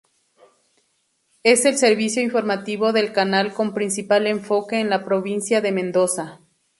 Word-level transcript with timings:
Es 1.43 1.63
el 1.65 1.77
servicio 1.77 2.23
informativo 2.23 2.91
del 2.91 3.13
canal 3.13 3.53
con 3.53 3.75
principal 3.75 4.25
enfoque 4.25 4.77
a 4.77 4.83
la 4.83 5.03
Provincia 5.05 5.61
de 5.61 5.71
Mendoza. 5.71 6.39